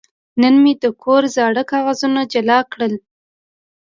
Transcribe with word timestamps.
نن 0.41 0.55
مې 0.63 0.73
د 0.83 0.85
کور 1.03 1.23
زاړه 1.35 1.63
کاغذونه 1.71 2.21
جلا 2.33 2.59
کړل. 2.71 2.93